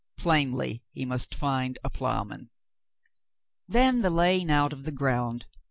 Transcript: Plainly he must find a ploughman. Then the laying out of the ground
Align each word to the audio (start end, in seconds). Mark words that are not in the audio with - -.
Plainly 0.17 0.81
he 0.89 1.05
must 1.05 1.35
find 1.35 1.77
a 1.83 1.89
ploughman. 1.91 2.49
Then 3.67 4.01
the 4.01 4.09
laying 4.09 4.49
out 4.49 4.73
of 4.73 4.81
the 4.81 4.91
ground 4.91 5.45